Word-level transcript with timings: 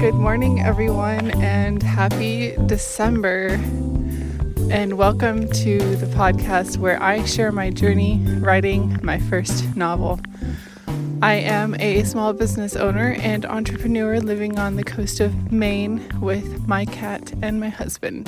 Good 0.00 0.14
morning, 0.14 0.60
everyone, 0.60 1.30
and 1.42 1.82
happy 1.82 2.56
December. 2.64 3.48
And 4.70 4.96
welcome 4.96 5.46
to 5.50 5.78
the 5.96 6.06
podcast 6.16 6.78
where 6.78 7.00
I 7.02 7.22
share 7.26 7.52
my 7.52 7.68
journey 7.68 8.18
writing 8.38 8.98
my 9.02 9.18
first 9.18 9.76
novel. 9.76 10.18
I 11.20 11.34
am 11.34 11.74
a 11.78 12.02
small 12.04 12.32
business 12.32 12.76
owner 12.76 13.14
and 13.20 13.44
entrepreneur 13.44 14.20
living 14.20 14.58
on 14.58 14.76
the 14.76 14.84
coast 14.84 15.20
of 15.20 15.52
Maine 15.52 16.02
with 16.18 16.66
my 16.66 16.86
cat 16.86 17.34
and 17.42 17.60
my 17.60 17.68
husband. 17.68 18.26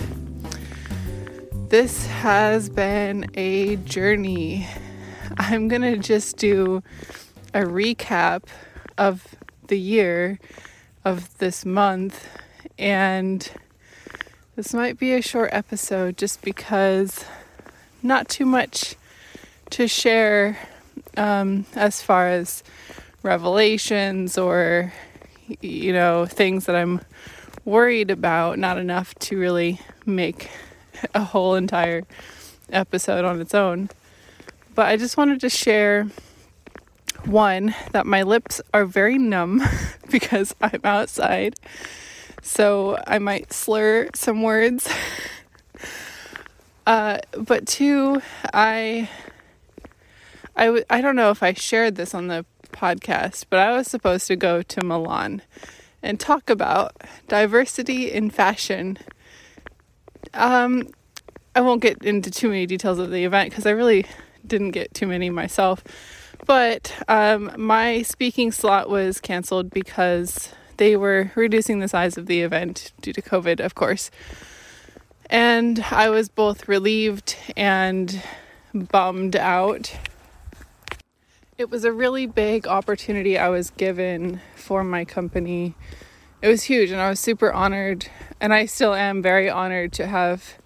This 1.71 2.07
has 2.07 2.69
been 2.69 3.31
a 3.33 3.77
journey. 3.77 4.69
I'm 5.39 5.69
going 5.69 5.81
to 5.81 5.97
just 5.97 6.37
do 6.37 6.83
a 7.55 7.61
recap 7.61 8.43
of 8.99 9.27
the 9.69 9.79
year 9.79 10.39
of 11.05 11.37
this 11.39 11.65
month. 11.65 12.29
And 12.79 13.49
this 14.57 14.75
might 14.75 14.99
be 14.99 15.15
a 15.15 15.23
short 15.23 15.51
episode 15.53 16.17
just 16.17 16.43
because 16.43 17.25
not 18.03 18.29
too 18.29 18.47
much 18.47 18.97
to 19.71 19.89
share 19.89 20.59
um, 21.17 21.65
as 21.75 22.03
far 22.03 22.29
as 22.29 22.63
revelations 23.23 24.37
or, 24.37 24.93
you 25.61 25.93
know, 25.93 26.27
things 26.27 26.67
that 26.67 26.77
I'm 26.77 27.01
worried 27.65 28.11
about, 28.11 28.59
not 28.59 28.79
enough 28.79 29.15
to 29.17 29.39
really 29.39 29.81
make 30.05 30.51
a 31.15 31.25
whole 31.25 31.55
entire 31.55 32.03
episode 32.71 33.25
on 33.25 33.41
its 33.41 33.55
own. 33.55 33.89
But 34.75 34.87
I 34.87 34.97
just 34.97 35.17
wanted 35.17 35.41
to 35.43 35.49
share 35.49 36.09
one, 37.27 37.75
that 37.93 38.07
my 38.07 38.23
lips 38.23 38.61
are 38.75 38.85
very 38.85 39.19
numb 39.19 39.63
because 40.11 40.55
I'm 40.61 40.81
outside. 40.85 41.55
So 42.43 42.99
I 43.07 43.19
might 43.19 43.53
slur 43.53 44.11
some 44.15 44.43
words. 44.43 44.93
Uh, 46.87 47.19
but 47.39 47.67
two, 47.67 48.21
I, 48.53 49.09
I, 50.57 50.67
w- 50.67 50.85
I 50.91 51.01
don't 51.01 51.15
know 51.15 51.31
if 51.31 51.43
I 51.43 51.53
shared 51.53 51.95
this 51.95 52.15
on 52.15 52.27
the 52.27 52.45
podcast, 52.73 53.45
but 53.49 53.61
I 53.61 53.77
was 53.77 53.87
supposed 53.87 54.27
to 54.27 54.37
go 54.37 54.63
to 54.63 54.85
Milan 54.85 55.43
and 56.03 56.19
talk 56.19 56.51
about 56.51 56.97
diversity 57.29 58.11
in 58.11 58.31
fashion. 58.31 58.99
Um, 60.35 60.89
I 61.55 61.61
won't 61.61 61.83
get 61.83 62.03
into 62.03 62.31
too 62.31 62.49
many 62.49 62.67
details 62.67 62.99
of 62.99 63.11
the 63.11 63.25
event 63.25 63.51
because 63.51 63.67
I 63.67 63.71
really 63.71 64.07
didn't 64.45 64.73
get 64.73 64.93
too 64.95 65.07
many 65.07 65.31
myself. 65.31 65.85
But 66.47 66.93
um, 67.09 67.53
my 67.57 68.03
speaking 68.03 68.53
slot 68.53 68.91
was 68.91 69.21
canceled 69.21 69.71
because 69.71 70.51
they 70.77 70.97
were 70.97 71.31
reducing 71.35 71.79
the 71.79 71.89
size 71.89 72.19
of 72.19 72.27
the 72.27 72.41
event 72.43 72.93
due 73.01 73.13
to 73.13 73.23
COVID, 73.23 73.61
of 73.61 73.75
course. 73.75 74.11
And 75.31 75.85
I 75.91 76.11
was 76.11 76.29
both 76.29 76.69
relieved 76.69 77.37
and 77.57 78.23
bummed 78.75 79.37
out. 79.37 79.97
It 81.57 81.71
was 81.71 81.85
a 81.85 81.93
really 81.93 82.27
big 82.27 82.67
opportunity 82.67 83.39
I 83.39 83.49
was 83.49 83.71
given 83.71 84.41
for 84.57 84.83
my 84.83 85.05
company. 85.05 85.75
It 86.41 86.49
was 86.49 86.65
huge, 86.65 86.91
and 86.91 87.01
I 87.01 87.09
was 87.09 87.21
super 87.21 87.53
honored, 87.53 88.09
and 88.41 88.53
I 88.53 88.67
still 88.67 88.95
am 88.95 89.23
very 89.23 89.49
honored 89.49 89.93
to 89.95 90.07
have 90.09 90.59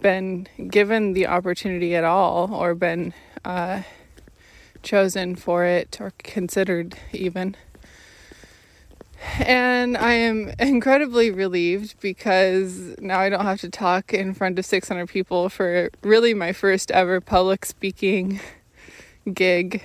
been 0.00 0.46
given 0.68 1.14
the 1.14 1.26
opportunity 1.26 1.96
at 1.96 2.04
all 2.04 2.54
or 2.54 2.74
been 2.76 3.12
uh, 3.44 3.82
chosen 4.82 5.36
for 5.36 5.64
it 5.64 5.98
or 6.00 6.12
considered 6.18 6.96
even. 7.12 7.56
And 9.40 9.96
I 9.96 10.12
am 10.12 10.52
incredibly 10.58 11.30
relieved 11.30 11.98
because 12.00 12.96
now 13.00 13.18
I 13.18 13.28
don't 13.28 13.44
have 13.44 13.60
to 13.60 13.68
talk 13.68 14.14
in 14.14 14.32
front 14.34 14.58
of 14.58 14.64
600 14.66 15.08
people 15.08 15.48
for 15.48 15.90
really 16.02 16.34
my 16.34 16.52
first 16.52 16.90
ever 16.92 17.20
public 17.20 17.64
speaking 17.64 18.40
gig 19.32 19.82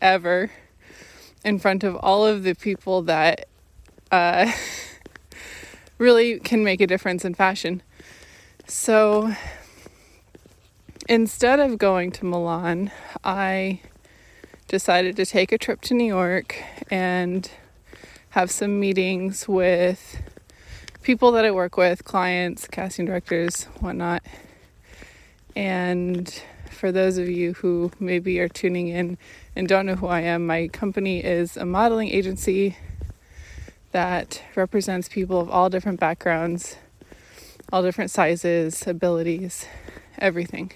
ever 0.00 0.50
in 1.44 1.58
front 1.58 1.84
of 1.84 1.96
all 1.96 2.26
of 2.26 2.42
the 2.42 2.54
people 2.54 3.02
that 3.02 3.48
uh, 4.12 4.50
really 5.98 6.38
can 6.38 6.62
make 6.62 6.80
a 6.80 6.86
difference 6.86 7.24
in 7.24 7.34
fashion. 7.34 7.82
So 8.66 9.34
instead 11.08 11.60
of 11.60 11.78
going 11.78 12.12
to 12.12 12.24
Milan, 12.24 12.90
I 13.22 13.80
decided 14.74 15.14
to 15.14 15.24
take 15.24 15.52
a 15.52 15.56
trip 15.56 15.80
to 15.80 15.94
New 15.94 16.04
York 16.04 16.60
and 16.90 17.48
have 18.30 18.50
some 18.50 18.80
meetings 18.80 19.46
with 19.46 20.20
people 21.00 21.30
that 21.30 21.44
I 21.44 21.52
work 21.52 21.76
with, 21.76 22.02
clients, 22.02 22.66
casting 22.66 23.06
directors, 23.06 23.66
whatnot. 23.78 24.24
And 25.54 26.28
for 26.72 26.90
those 26.90 27.18
of 27.18 27.28
you 27.28 27.52
who 27.52 27.92
maybe 28.00 28.40
are 28.40 28.48
tuning 28.48 28.88
in 28.88 29.16
and 29.54 29.68
don't 29.68 29.86
know 29.86 29.94
who 29.94 30.08
I 30.08 30.22
am, 30.22 30.44
my 30.44 30.66
company 30.66 31.22
is 31.22 31.56
a 31.56 31.64
modeling 31.64 32.08
agency 32.08 32.76
that 33.92 34.42
represents 34.56 35.08
people 35.08 35.38
of 35.38 35.48
all 35.48 35.70
different 35.70 36.00
backgrounds, 36.00 36.78
all 37.72 37.84
different 37.84 38.10
sizes, 38.10 38.88
abilities, 38.88 39.68
everything 40.18 40.72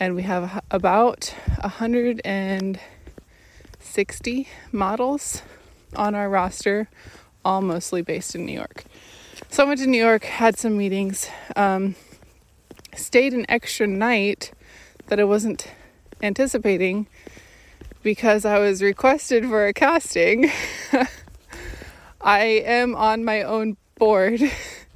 and 0.00 0.14
we 0.14 0.22
have 0.22 0.64
about 0.70 1.34
160 1.60 4.48
models 4.72 5.42
on 5.96 6.14
our 6.14 6.28
roster, 6.28 6.88
all 7.44 7.60
mostly 7.60 8.00
based 8.02 8.34
in 8.34 8.46
New 8.46 8.54
York. 8.54 8.84
So 9.48 9.64
I 9.64 9.66
went 9.66 9.80
to 9.80 9.86
New 9.86 10.02
York, 10.02 10.24
had 10.24 10.58
some 10.58 10.78
meetings, 10.78 11.28
um, 11.56 11.94
stayed 12.94 13.34
an 13.34 13.44
extra 13.48 13.86
night 13.86 14.52
that 15.08 15.20
I 15.20 15.24
wasn't 15.24 15.68
anticipating 16.22 17.06
because 18.02 18.44
I 18.44 18.58
was 18.58 18.82
requested 18.82 19.44
for 19.44 19.66
a 19.66 19.72
casting. 19.72 20.50
I 22.20 22.44
am 22.44 22.94
on 22.94 23.24
my 23.24 23.42
own 23.42 23.76
board 23.98 24.40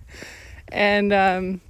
and 0.68 1.12
um, 1.12 1.60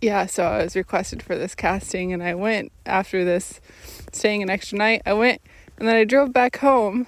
yeah, 0.00 0.26
so 0.26 0.44
I 0.44 0.62
was 0.62 0.76
requested 0.76 1.22
for 1.22 1.36
this 1.36 1.54
casting 1.54 2.12
and 2.12 2.22
I 2.22 2.34
went 2.34 2.72
after 2.86 3.24
this, 3.24 3.60
staying 4.12 4.42
an 4.42 4.50
extra 4.50 4.78
night. 4.78 5.02
I 5.04 5.12
went 5.12 5.40
and 5.76 5.88
then 5.88 5.96
I 5.96 6.04
drove 6.04 6.32
back 6.32 6.58
home, 6.58 7.06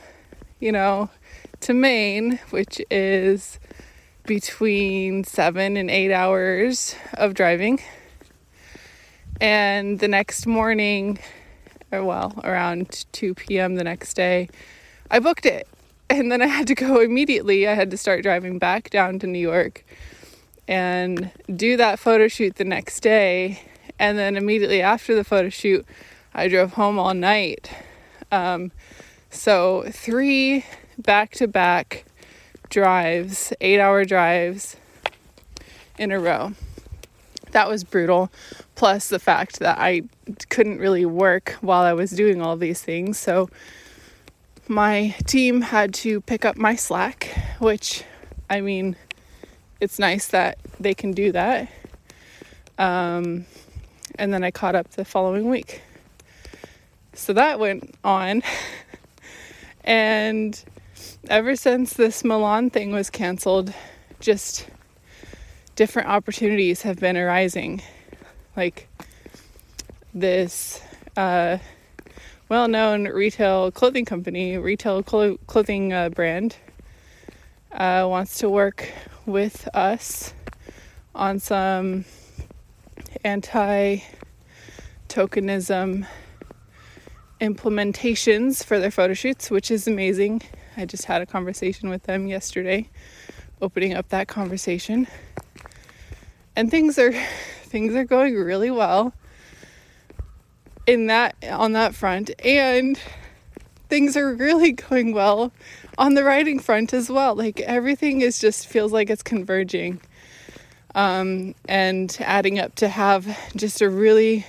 you 0.58 0.72
know, 0.72 1.10
to 1.60 1.74
Maine, 1.74 2.40
which 2.50 2.80
is 2.90 3.60
between 4.24 5.24
seven 5.24 5.76
and 5.76 5.90
eight 5.90 6.12
hours 6.12 6.96
of 7.14 7.34
driving. 7.34 7.80
And 9.40 10.00
the 10.00 10.08
next 10.08 10.46
morning, 10.46 11.18
or 11.92 12.04
well, 12.04 12.40
around 12.44 13.06
2 13.12 13.34
p.m. 13.34 13.76
the 13.76 13.84
next 13.84 14.14
day, 14.14 14.48
I 15.10 15.20
booked 15.20 15.46
it. 15.46 15.68
And 16.08 16.30
then 16.30 16.42
I 16.42 16.46
had 16.46 16.66
to 16.66 16.74
go 16.74 17.00
immediately. 17.00 17.68
I 17.68 17.74
had 17.74 17.90
to 17.92 17.96
start 17.96 18.22
driving 18.24 18.58
back 18.58 18.90
down 18.90 19.20
to 19.20 19.28
New 19.28 19.38
York 19.38 19.84
and 20.70 21.32
do 21.54 21.76
that 21.76 21.98
photo 21.98 22.28
shoot 22.28 22.54
the 22.54 22.64
next 22.64 23.00
day. 23.00 23.60
And 23.98 24.16
then 24.16 24.36
immediately 24.36 24.80
after 24.80 25.16
the 25.16 25.24
photo 25.24 25.48
shoot, 25.48 25.84
I 26.32 26.46
drove 26.46 26.74
home 26.74 26.98
all 26.98 27.12
night. 27.12 27.70
Um, 28.30 28.70
so, 29.28 29.84
three 29.90 30.64
back 30.96 31.32
to 31.32 31.48
back 31.48 32.04
drives, 32.68 33.52
eight 33.60 33.80
hour 33.80 34.04
drives 34.04 34.76
in 35.98 36.12
a 36.12 36.20
row. 36.20 36.52
That 37.50 37.68
was 37.68 37.82
brutal. 37.82 38.30
Plus, 38.76 39.08
the 39.08 39.18
fact 39.18 39.58
that 39.58 39.78
I 39.78 40.02
couldn't 40.50 40.78
really 40.78 41.04
work 41.04 41.56
while 41.60 41.82
I 41.82 41.92
was 41.92 42.12
doing 42.12 42.40
all 42.40 42.56
these 42.56 42.80
things. 42.80 43.18
So, 43.18 43.50
my 44.68 45.16
team 45.26 45.62
had 45.62 45.92
to 45.94 46.20
pick 46.20 46.44
up 46.44 46.56
my 46.56 46.76
slack, 46.76 47.24
which 47.58 48.04
I 48.48 48.60
mean, 48.60 48.96
it's 49.80 49.98
nice 49.98 50.28
that 50.28 50.58
they 50.78 50.94
can 50.94 51.12
do 51.12 51.32
that. 51.32 51.68
Um, 52.78 53.46
and 54.18 54.32
then 54.32 54.44
I 54.44 54.50
caught 54.50 54.74
up 54.74 54.90
the 54.90 55.04
following 55.04 55.48
week. 55.48 55.82
So 57.14 57.32
that 57.32 57.58
went 57.58 57.94
on. 58.04 58.42
and 59.84 60.62
ever 61.28 61.56
since 61.56 61.94
this 61.94 62.24
Milan 62.24 62.70
thing 62.70 62.92
was 62.92 63.10
canceled, 63.10 63.72
just 64.20 64.68
different 65.76 66.08
opportunities 66.08 66.82
have 66.82 66.98
been 66.98 67.16
arising. 67.16 67.82
Like 68.56 68.88
this 70.12 70.82
uh, 71.16 71.58
well 72.48 72.68
known 72.68 73.04
retail 73.04 73.70
clothing 73.70 74.04
company, 74.04 74.58
retail 74.58 75.02
clo- 75.02 75.38
clothing 75.46 75.92
uh, 75.92 76.10
brand, 76.10 76.56
uh, 77.72 78.06
wants 78.08 78.38
to 78.38 78.48
work 78.48 78.92
with 79.30 79.68
us 79.74 80.34
on 81.14 81.38
some 81.38 82.04
anti 83.24 83.98
tokenism 85.08 86.06
implementations 87.40 88.64
for 88.64 88.78
their 88.78 88.90
photo 88.90 89.14
shoots, 89.14 89.50
which 89.50 89.70
is 89.70 89.88
amazing. 89.88 90.42
I 90.76 90.84
just 90.84 91.06
had 91.06 91.22
a 91.22 91.26
conversation 91.26 91.88
with 91.88 92.04
them 92.04 92.26
yesterday, 92.26 92.88
opening 93.60 93.94
up 93.94 94.08
that 94.10 94.28
conversation. 94.28 95.06
And 96.54 96.70
things 96.70 96.98
are 96.98 97.12
things 97.62 97.94
are 97.94 98.04
going 98.04 98.34
really 98.34 98.70
well 98.70 99.14
in 100.86 101.06
that 101.06 101.36
on 101.48 101.72
that 101.72 101.94
front 101.94 102.30
and 102.44 102.98
things 103.88 104.16
are 104.16 104.34
really 104.34 104.72
going 104.88 105.12
well 105.12 105.52
on 105.98 106.14
the 106.14 106.24
writing 106.24 106.58
front 106.58 106.92
as 106.92 107.10
well. 107.10 107.34
Like 107.34 107.60
everything 107.60 108.20
is 108.20 108.38
just 108.38 108.66
feels 108.66 108.92
like 108.92 109.10
it's 109.10 109.22
converging. 109.22 110.00
Um, 110.94 111.54
and 111.68 112.16
adding 112.20 112.58
up 112.58 112.74
to 112.76 112.88
have 112.88 113.38
just 113.54 113.80
a 113.80 113.88
really 113.88 114.44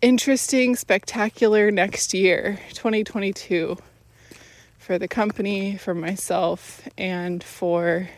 interesting, 0.00 0.76
spectacular 0.76 1.70
next 1.70 2.14
year, 2.14 2.60
2022, 2.74 3.76
for 4.78 4.98
the 4.98 5.08
company, 5.08 5.76
for 5.76 5.94
myself, 5.94 6.88
and 6.96 7.42
for 7.42 8.08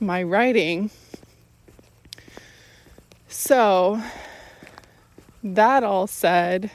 my 0.00 0.22
writing. 0.22 0.90
So, 3.28 4.02
that 5.44 5.84
all 5.84 6.06
said, 6.06 6.70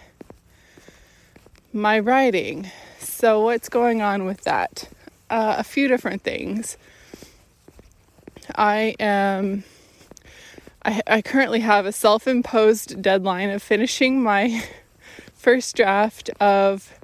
my 1.72 1.98
writing. 1.98 2.72
So, 3.24 3.40
what's 3.40 3.70
going 3.70 4.02
on 4.02 4.26
with 4.26 4.42
that? 4.42 4.90
Uh, 5.30 5.56
a 5.58 5.64
few 5.64 5.88
different 5.88 6.24
things. 6.24 6.76
I 8.54 8.96
am. 9.00 9.64
I, 10.84 11.02
I 11.08 11.22
currently 11.22 11.62
have 11.62 11.86
a 11.86 11.94
self 11.94 12.28
imposed 12.28 13.02
deadline 13.02 13.50
of 13.50 13.64
finishing 13.64 14.22
my 14.22 14.66
first 15.34 15.74
draft 15.74 16.32
of 16.42 17.00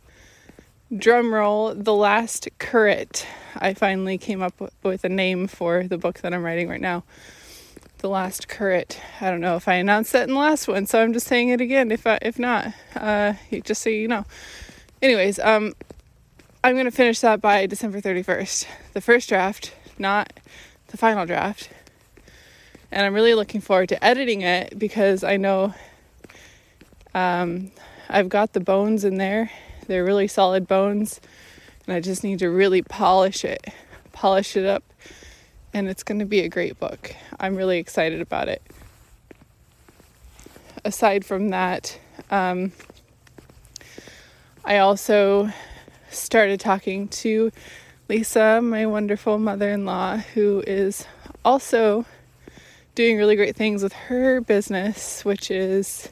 drumroll, 0.91 1.81
The 1.81 1.95
Last 1.95 2.49
Curate. 2.59 3.25
I 3.55 3.73
finally 3.73 4.17
came 4.17 4.41
up 4.41 4.55
with 4.83 5.05
a 5.05 5.09
name 5.09 5.47
for 5.47 5.87
the 5.87 5.97
book 5.97 6.19
that 6.19 6.33
I'm 6.33 6.43
writing 6.43 6.67
right 6.67 6.81
now. 6.81 7.05
The 7.99 8.09
Last 8.09 8.49
Curate. 8.49 8.99
I 9.21 9.31
don't 9.31 9.39
know 9.39 9.55
if 9.55 9.69
I 9.69 9.75
announced 9.75 10.11
that 10.11 10.27
in 10.27 10.33
the 10.33 10.41
last 10.41 10.67
one, 10.67 10.85
so 10.85 11.01
I'm 11.01 11.13
just 11.13 11.27
saying 11.27 11.47
it 11.47 11.61
again. 11.61 11.91
If 11.91 12.05
I, 12.05 12.19
if 12.21 12.37
not, 12.37 12.73
uh, 12.97 13.35
just 13.63 13.81
so 13.81 13.89
you 13.89 14.09
know. 14.09 14.25
Anyways, 15.01 15.39
um, 15.39 15.71
I'm 16.63 16.75
gonna 16.75 16.91
finish 16.91 17.19
that 17.21 17.41
by 17.41 17.65
December 17.65 18.01
31st. 18.01 18.65
The 18.93 19.01
first 19.01 19.29
draft, 19.29 19.73
not 19.97 20.33
the 20.87 20.97
final 20.97 21.25
draft. 21.25 21.69
And 22.91 23.05
I'm 23.05 23.13
really 23.13 23.33
looking 23.33 23.61
forward 23.61 23.89
to 23.89 24.03
editing 24.03 24.41
it 24.41 24.77
because 24.77 25.23
I 25.23 25.37
know 25.37 25.73
um, 27.13 27.71
I've 28.09 28.29
got 28.29 28.53
the 28.53 28.59
bones 28.59 29.03
in 29.03 29.17
there 29.17 29.51
they're 29.89 30.05
really 30.05 30.27
solid 30.27 30.67
bones, 30.67 31.19
and 31.87 31.95
I 31.95 31.99
just 31.99 32.23
need 32.23 32.37
to 32.39 32.49
really 32.49 32.83
polish 32.83 33.43
it, 33.43 33.73
polish 34.11 34.55
it 34.55 34.63
up, 34.63 34.83
and 35.73 35.89
it's 35.89 36.03
going 36.03 36.19
to 36.19 36.25
be 36.25 36.41
a 36.41 36.47
great 36.47 36.79
book. 36.79 37.15
I'm 37.39 37.55
really 37.55 37.79
excited 37.79 38.21
about 38.21 38.49
it. 38.49 38.61
Aside 40.85 41.25
from 41.25 41.49
that, 41.49 41.99
um, 42.29 42.71
I 44.63 44.77
also 44.77 45.51
started 46.09 46.59
talking 46.59 47.07
to 47.07 47.51
Lisa, 48.07 48.61
my 48.61 48.85
wonderful 48.85 49.37
mother 49.37 49.69
in 49.69 49.85
law, 49.85 50.17
who 50.17 50.63
is 50.65 51.05
also 51.45 52.05
doing 52.95 53.17
really 53.17 53.35
great 53.35 53.55
things 53.55 53.83
with 53.83 53.93
her 53.93 54.41
business, 54.41 55.23
which 55.23 55.51
is 55.51 56.09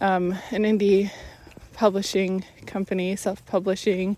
um, 0.00 0.32
an 0.50 0.64
indie 0.64 1.10
publishing 1.74 2.44
company, 2.66 3.16
self 3.16 3.44
publishing. 3.46 4.16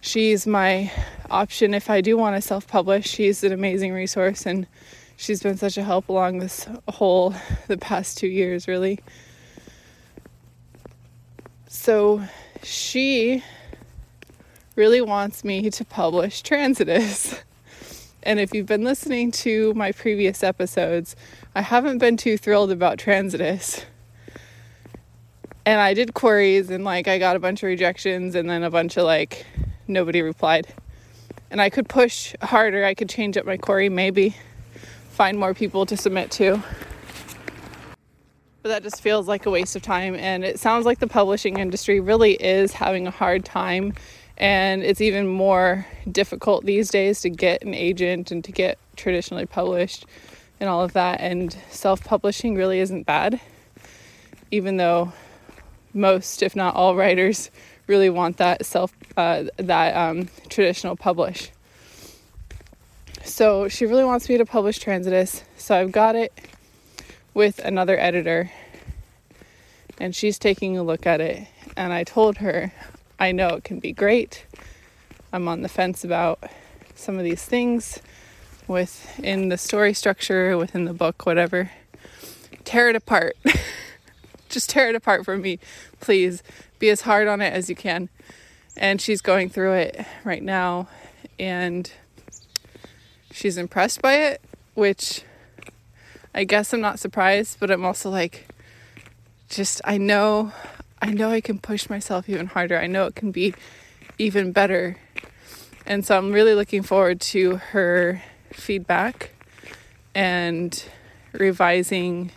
She's 0.00 0.46
my 0.46 0.92
option 1.30 1.72
if 1.72 1.88
I 1.88 2.02
do 2.02 2.16
want 2.16 2.36
to 2.36 2.42
self 2.42 2.68
publish. 2.68 3.08
She's 3.08 3.42
an 3.42 3.52
amazing 3.52 3.92
resource 3.92 4.46
and 4.46 4.66
she's 5.16 5.42
been 5.42 5.56
such 5.56 5.78
a 5.78 5.82
help 5.82 6.08
along 6.08 6.38
this 6.38 6.68
whole, 6.88 7.34
the 7.68 7.78
past 7.78 8.18
two 8.18 8.28
years, 8.28 8.68
really. 8.68 9.00
So 11.68 12.22
she 12.64 13.42
really 14.76 15.00
wants 15.00 15.44
me 15.44 15.70
to 15.70 15.84
publish 15.84 16.42
Transitus. 16.42 17.40
And 18.22 18.40
if 18.40 18.54
you've 18.54 18.66
been 18.66 18.84
listening 18.84 19.30
to 19.32 19.74
my 19.74 19.92
previous 19.92 20.42
episodes, 20.42 21.14
I 21.54 21.60
haven't 21.60 21.98
been 21.98 22.16
too 22.16 22.38
thrilled 22.38 22.70
about 22.70 22.98
Transitus 22.98 23.84
and 25.66 25.80
I 25.80 25.94
did 25.94 26.14
queries 26.14 26.70
and 26.70 26.84
like 26.84 27.08
I 27.08 27.18
got 27.18 27.36
a 27.36 27.38
bunch 27.38 27.62
of 27.62 27.68
rejections 27.68 28.34
and 28.34 28.48
then 28.48 28.62
a 28.62 28.70
bunch 28.70 28.96
of 28.96 29.04
like 29.04 29.46
nobody 29.86 30.22
replied. 30.22 30.66
And 31.50 31.60
I 31.60 31.70
could 31.70 31.88
push 31.88 32.34
harder, 32.42 32.84
I 32.84 32.94
could 32.94 33.08
change 33.08 33.36
up 33.36 33.46
my 33.46 33.56
query 33.56 33.88
maybe, 33.88 34.36
find 35.10 35.38
more 35.38 35.54
people 35.54 35.86
to 35.86 35.96
submit 35.96 36.30
to. 36.32 36.62
But 38.64 38.70
that 38.70 38.82
just 38.82 39.02
feels 39.02 39.28
like 39.28 39.44
a 39.44 39.50
waste 39.50 39.76
of 39.76 39.82
time 39.82 40.14
and 40.14 40.42
it 40.42 40.58
sounds 40.58 40.86
like 40.86 40.98
the 40.98 41.06
publishing 41.06 41.58
industry 41.58 42.00
really 42.00 42.32
is 42.32 42.72
having 42.72 43.06
a 43.06 43.10
hard 43.10 43.44
time 43.44 43.92
and 44.38 44.82
it's 44.82 45.02
even 45.02 45.26
more 45.28 45.86
difficult 46.10 46.64
these 46.64 46.88
days 46.88 47.20
to 47.20 47.28
get 47.28 47.62
an 47.62 47.74
agent 47.74 48.30
and 48.30 48.42
to 48.42 48.52
get 48.52 48.78
traditionally 48.96 49.44
published 49.44 50.06
and 50.60 50.70
all 50.70 50.82
of 50.82 50.94
that 50.94 51.20
and 51.20 51.54
self-publishing 51.68 52.54
really 52.54 52.80
isn't 52.80 53.02
bad 53.02 53.38
even 54.50 54.78
though 54.78 55.12
most, 55.92 56.42
if 56.42 56.56
not 56.56 56.74
all, 56.74 56.96
writers 56.96 57.50
really 57.86 58.08
want 58.08 58.38
that 58.38 58.64
self 58.64 58.94
uh, 59.18 59.44
that 59.58 59.94
um, 59.94 60.30
traditional 60.48 60.96
publish. 60.96 61.50
So 63.24 63.68
she 63.68 63.84
really 63.84 64.04
wants 64.04 64.26
me 64.26 64.38
to 64.38 64.46
publish 64.46 64.80
Transitus. 64.80 65.42
So 65.58 65.78
I've 65.78 65.92
got 65.92 66.16
it 66.16 66.32
with 67.34 67.58
another 67.58 67.98
editor, 67.98 68.50
and 69.98 70.14
she's 70.14 70.38
taking 70.38 70.78
a 70.78 70.82
look 70.82 71.06
at 71.06 71.20
it. 71.20 71.48
And 71.76 71.92
I 71.92 72.04
told 72.04 72.38
her, 72.38 72.72
I 73.18 73.32
know 73.32 73.48
it 73.48 73.64
can 73.64 73.80
be 73.80 73.92
great. 73.92 74.46
I'm 75.32 75.48
on 75.48 75.62
the 75.62 75.68
fence 75.68 76.04
about 76.04 76.44
some 76.94 77.18
of 77.18 77.24
these 77.24 77.44
things 77.44 78.00
within 78.68 79.48
the 79.48 79.58
story 79.58 79.92
structure, 79.92 80.56
within 80.56 80.84
the 80.84 80.94
book, 80.94 81.26
whatever. 81.26 81.72
Tear 82.64 82.88
it 82.90 82.96
apart. 82.96 83.36
just 84.48 84.70
tear 84.70 84.88
it 84.88 84.94
apart 84.94 85.24
for 85.24 85.36
me, 85.36 85.58
please. 86.00 86.42
Be 86.78 86.88
as 86.88 87.02
hard 87.02 87.26
on 87.26 87.40
it 87.40 87.52
as 87.52 87.68
you 87.68 87.74
can. 87.74 88.08
And 88.76 89.00
she's 89.00 89.20
going 89.20 89.50
through 89.50 89.72
it 89.74 90.06
right 90.24 90.42
now, 90.42 90.88
and 91.38 91.90
she's 93.30 93.56
impressed 93.56 94.02
by 94.02 94.14
it, 94.14 94.40
which 94.74 95.22
I 96.34 96.44
guess 96.44 96.72
I'm 96.72 96.80
not 96.80 96.98
surprised, 96.98 97.58
but 97.60 97.70
I'm 97.70 97.84
also 97.84 98.10
like, 98.10 98.48
just 99.48 99.80
I 99.84 99.98
know, 99.98 100.52
I 101.00 101.12
know 101.12 101.30
I 101.30 101.40
can 101.40 101.58
push 101.58 101.88
myself 101.88 102.28
even 102.28 102.46
harder. 102.46 102.78
I 102.78 102.88
know 102.88 103.06
it 103.06 103.14
can 103.14 103.30
be 103.30 103.54
even 104.18 104.50
better. 104.50 104.96
And 105.86 106.04
so 106.04 106.16
I'm 106.16 106.32
really 106.32 106.54
looking 106.54 106.82
forward 106.82 107.20
to 107.20 107.56
her 107.56 108.22
feedback 108.52 109.30
and 110.14 110.84
revising 111.32 112.32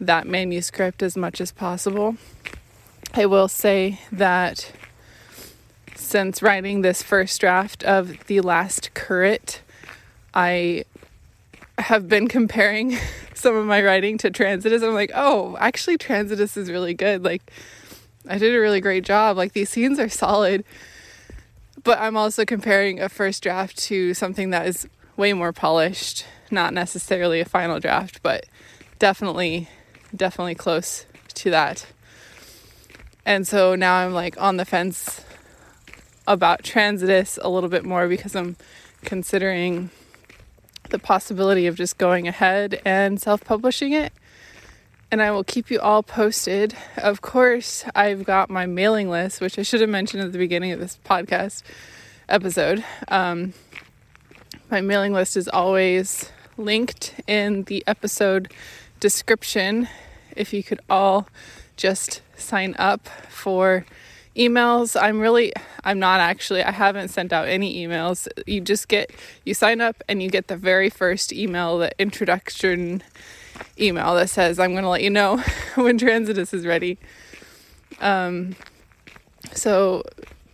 that 0.00 0.26
manuscript 0.26 1.02
as 1.02 1.16
much 1.16 1.40
as 1.40 1.52
possible. 1.52 2.16
I 3.14 3.26
will 3.26 3.48
say 3.48 4.00
that 4.10 4.72
since 5.94 6.42
writing 6.42 6.80
this 6.82 7.02
first 7.02 7.40
draft 7.40 7.84
of 7.84 8.26
The 8.26 8.40
Last 8.40 8.94
Curate, 8.94 9.62
I 10.32 10.84
have 11.90 12.08
been 12.08 12.28
comparing 12.28 12.96
some 13.34 13.56
of 13.56 13.66
my 13.66 13.82
writing 13.82 14.16
to 14.18 14.30
Transitus. 14.30 14.86
I'm 14.86 14.94
like, 14.94 15.10
oh, 15.12 15.56
actually, 15.58 15.98
Transitus 15.98 16.56
is 16.56 16.70
really 16.70 16.94
good. 16.94 17.24
Like, 17.24 17.50
I 18.28 18.38
did 18.38 18.54
a 18.54 18.60
really 18.60 18.80
great 18.80 19.04
job. 19.04 19.36
Like, 19.36 19.54
these 19.54 19.70
scenes 19.70 19.98
are 19.98 20.08
solid. 20.08 20.64
But 21.82 21.98
I'm 21.98 22.16
also 22.16 22.44
comparing 22.44 23.00
a 23.00 23.08
first 23.08 23.42
draft 23.42 23.76
to 23.88 24.14
something 24.14 24.50
that 24.50 24.68
is 24.68 24.86
way 25.16 25.32
more 25.32 25.52
polished. 25.52 26.26
Not 26.48 26.72
necessarily 26.72 27.40
a 27.40 27.44
final 27.44 27.80
draft, 27.80 28.22
but 28.22 28.46
definitely 29.00 29.68
definitely 30.14 30.54
close 30.54 31.06
to 31.34 31.50
that. 31.50 31.86
And 33.26 33.48
so 33.48 33.74
now 33.74 33.96
I'm 33.96 34.12
like 34.12 34.40
on 34.40 34.58
the 34.58 34.64
fence 34.64 35.24
about 36.26 36.62
Transitus 36.62 37.38
a 37.42 37.48
little 37.48 37.68
bit 37.68 37.84
more 37.84 38.06
because 38.06 38.36
I'm 38.36 38.56
considering 39.04 39.90
the 40.90 40.98
possibility 40.98 41.66
of 41.66 41.76
just 41.76 41.98
going 41.98 42.28
ahead 42.28 42.80
and 42.84 43.20
self 43.20 43.44
publishing 43.44 43.92
it. 43.92 44.12
And 45.10 45.20
I 45.20 45.32
will 45.32 45.42
keep 45.42 45.70
you 45.70 45.80
all 45.80 46.02
posted. 46.02 46.76
Of 46.96 47.20
course, 47.20 47.84
I've 47.96 48.24
got 48.24 48.48
my 48.48 48.66
mailing 48.66 49.10
list, 49.10 49.40
which 49.40 49.58
I 49.58 49.62
should 49.62 49.80
have 49.80 49.90
mentioned 49.90 50.22
at 50.22 50.32
the 50.32 50.38
beginning 50.38 50.70
of 50.70 50.78
this 50.78 50.98
podcast 51.04 51.62
episode. 52.28 52.84
Um, 53.08 53.54
my 54.70 54.80
mailing 54.80 55.12
list 55.12 55.36
is 55.36 55.48
always 55.48 56.30
linked 56.56 57.14
in 57.26 57.64
the 57.64 57.82
episode 57.86 58.52
description 59.00 59.88
if 60.36 60.52
you 60.52 60.62
could 60.62 60.80
all 60.88 61.26
just 61.76 62.22
sign 62.36 62.76
up 62.78 63.08
for 63.28 63.84
emails. 64.40 65.00
I'm 65.00 65.20
really 65.20 65.52
i'm 65.82 65.98
not 65.98 66.20
actually 66.20 66.62
i 66.62 66.70
haven't 66.70 67.08
sent 67.08 67.32
out 67.32 67.46
any 67.46 67.86
emails. 67.86 68.26
You 68.46 68.60
just 68.60 68.88
get 68.88 69.10
you 69.44 69.54
sign 69.54 69.80
up 69.80 70.02
and 70.08 70.22
you 70.22 70.30
get 70.30 70.48
the 70.48 70.56
very 70.56 70.88
first 70.88 71.32
email 71.32 71.78
the 71.78 71.92
introduction 71.98 73.02
email 73.78 74.14
that 74.14 74.30
says 74.30 74.58
i'm 74.58 74.72
going 74.72 74.84
to 74.84 74.88
let 74.88 75.02
you 75.02 75.10
know 75.10 75.36
when 75.74 75.98
transitus 75.98 76.54
is 76.54 76.66
ready. 76.66 76.98
Um, 78.00 78.56
so 79.52 80.04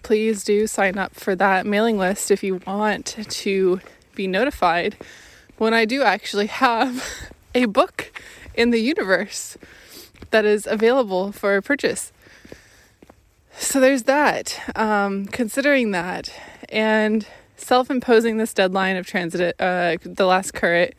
please 0.03 0.43
do 0.43 0.67
sign 0.67 0.99
up 0.99 1.15
for 1.15 1.37
that 1.37 1.65
mailing 1.67 1.99
list 1.99 2.31
if 2.31 2.43
you 2.43 2.61
want 2.67 3.07
to 3.29 3.81
be 4.15 4.27
notified 4.27 4.97
when 5.59 5.75
i 5.75 5.85
do 5.85 6.03
actually 6.03 6.47
have 6.47 7.33
a 7.55 7.67
book 7.67 8.13
in 8.55 8.71
the 8.71 8.81
universe 8.81 9.57
that 10.31 10.45
is 10.45 10.67
available 10.67 11.33
for 11.33 11.61
purchase 11.61 12.13
so 13.59 13.81
there's 13.81 14.05
that. 14.05 14.61
Um, 14.75 15.27
considering 15.27 15.91
that 15.93 16.33
and 16.69 17.27
self 17.57 17.91
imposing 17.91 18.37
this 18.37 18.53
deadline 18.53 18.97
of 18.97 19.07
transit, 19.07 19.57
uh, 19.61 19.97
the 20.03 20.27
last 20.27 20.55
current, 20.55 20.95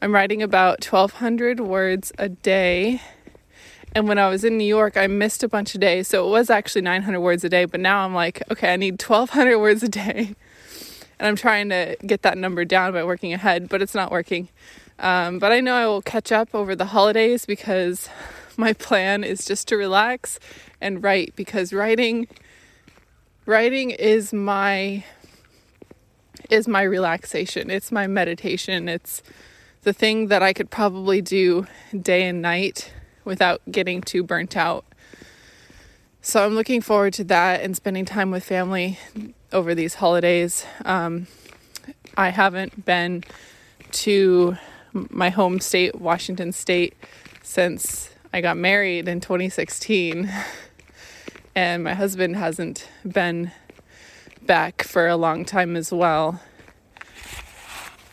I'm 0.00 0.14
writing 0.14 0.42
about 0.42 0.84
1,200 0.84 1.60
words 1.60 2.12
a 2.18 2.28
day. 2.28 3.00
And 3.94 4.08
when 4.08 4.18
I 4.18 4.28
was 4.28 4.42
in 4.42 4.56
New 4.56 4.64
York, 4.64 4.96
I 4.96 5.06
missed 5.06 5.42
a 5.42 5.48
bunch 5.48 5.74
of 5.74 5.80
days. 5.80 6.08
So 6.08 6.26
it 6.26 6.30
was 6.30 6.50
actually 6.50 6.82
900 6.82 7.20
words 7.20 7.44
a 7.44 7.48
day. 7.48 7.66
But 7.66 7.80
now 7.80 8.04
I'm 8.04 8.14
like, 8.14 8.42
okay, 8.50 8.72
I 8.72 8.76
need 8.76 9.00
1,200 9.00 9.58
words 9.60 9.82
a 9.82 9.88
day. 9.88 10.34
And 11.18 11.28
I'm 11.28 11.36
trying 11.36 11.68
to 11.68 11.96
get 12.04 12.22
that 12.22 12.36
number 12.36 12.64
down 12.64 12.92
by 12.92 13.04
working 13.04 13.32
ahead, 13.32 13.68
but 13.68 13.80
it's 13.80 13.94
not 13.94 14.10
working. 14.10 14.48
Um, 14.98 15.38
but 15.38 15.52
I 15.52 15.60
know 15.60 15.74
I 15.74 15.86
will 15.86 16.02
catch 16.02 16.32
up 16.32 16.54
over 16.54 16.74
the 16.74 16.86
holidays 16.86 17.46
because 17.46 18.08
my 18.56 18.72
plan 18.72 19.24
is 19.24 19.44
just 19.44 19.68
to 19.68 19.76
relax 19.76 20.38
and 20.80 21.02
write 21.02 21.34
because 21.36 21.72
writing 21.72 22.28
writing 23.46 23.90
is 23.90 24.32
my 24.32 25.04
is 26.50 26.68
my 26.68 26.82
relaxation. 26.82 27.70
It's 27.70 27.90
my 27.90 28.06
meditation. 28.06 28.88
It's 28.88 29.22
the 29.82 29.92
thing 29.92 30.28
that 30.28 30.42
I 30.42 30.52
could 30.52 30.70
probably 30.70 31.20
do 31.20 31.66
day 31.98 32.24
and 32.24 32.42
night 32.42 32.92
without 33.24 33.60
getting 33.70 34.00
too 34.00 34.22
burnt 34.22 34.56
out. 34.56 34.84
So 36.20 36.44
I'm 36.44 36.54
looking 36.54 36.80
forward 36.80 37.14
to 37.14 37.24
that 37.24 37.62
and 37.62 37.74
spending 37.74 38.04
time 38.04 38.30
with 38.30 38.44
family 38.44 38.98
over 39.52 39.74
these 39.74 39.94
holidays. 39.94 40.64
Um, 40.84 41.26
I 42.16 42.28
haven't 42.28 42.84
been 42.84 43.24
to 43.92 44.56
my 44.92 45.30
home 45.30 45.58
state, 45.58 45.96
Washington 45.96 46.52
State, 46.52 46.94
since 47.42 48.10
I 48.34 48.40
got 48.40 48.56
married 48.56 49.08
in 49.08 49.20
2016. 49.20 50.32
and 51.54 51.84
my 51.84 51.92
husband 51.92 52.36
hasn't 52.36 52.88
been 53.06 53.52
back 54.40 54.82
for 54.82 55.06
a 55.06 55.16
long 55.16 55.44
time 55.44 55.76
as 55.76 55.92
well. 55.92 56.40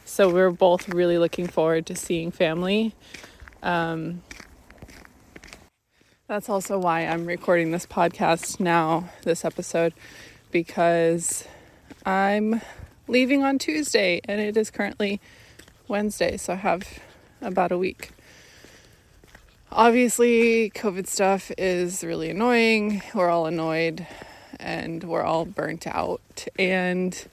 So 0.03 0.29
we're 0.29 0.51
both 0.51 0.89
really 0.89 1.17
looking 1.17 1.47
forward 1.47 1.85
to 1.85 1.95
seeing 1.95 2.31
family. 2.31 2.93
Um, 3.63 4.21
that's 6.27 6.49
also 6.49 6.77
why 6.77 7.07
I'm 7.07 7.25
recording 7.25 7.71
this 7.71 7.85
podcast 7.85 8.59
now, 8.59 9.09
this 9.23 9.45
episode, 9.45 9.93
because 10.51 11.45
I'm 12.05 12.61
leaving 13.07 13.43
on 13.43 13.57
Tuesday 13.57 14.19
and 14.25 14.41
it 14.41 14.57
is 14.57 14.69
currently 14.69 15.21
Wednesday, 15.87 16.35
so 16.35 16.53
I 16.53 16.57
have 16.57 16.99
about 17.41 17.71
a 17.71 17.77
week. 17.77 18.11
Obviously, 19.71 20.71
COVID 20.71 21.05
stuff 21.05 21.51
is 21.55 22.03
really 22.03 22.31
annoying. 22.31 23.03
We're 23.13 23.29
all 23.29 23.45
annoyed 23.45 24.07
and 24.59 25.03
we're 25.03 25.21
all 25.21 25.45
burnt 25.45 25.85
out, 25.85 26.47
and 26.57 27.27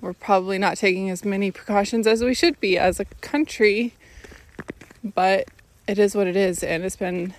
we're 0.00 0.14
probably 0.14 0.56
not 0.56 0.78
taking 0.78 1.10
as 1.10 1.26
many 1.26 1.50
precautions 1.50 2.06
as 2.06 2.24
we 2.24 2.32
should 2.32 2.58
be 2.58 2.78
as 2.78 2.98
a 2.98 3.04
country. 3.20 3.92
But 5.04 5.48
it 5.86 5.98
is 5.98 6.14
what 6.14 6.26
it 6.26 6.36
is, 6.36 6.64
and 6.64 6.82
it's 6.84 6.96
been 6.96 7.34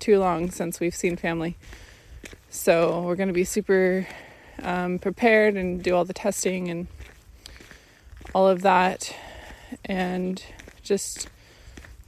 too 0.00 0.18
long 0.18 0.50
since 0.50 0.80
we've 0.80 0.94
seen 0.94 1.16
family. 1.16 1.56
So, 2.50 3.00
we're 3.02 3.16
going 3.16 3.28
to 3.28 3.32
be 3.32 3.44
super 3.44 4.08
um, 4.60 4.98
prepared 4.98 5.54
and 5.54 5.80
do 5.80 5.94
all 5.94 6.04
the 6.04 6.12
testing 6.12 6.68
and 6.68 6.88
all 8.34 8.48
of 8.48 8.62
that, 8.62 9.14
and 9.84 10.44
just 10.82 11.28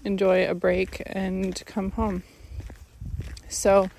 enjoy 0.05 0.47
a 0.47 0.55
break 0.55 1.03
and 1.07 1.61
come 1.67 1.93
home. 1.93 2.23
So, 3.49 3.91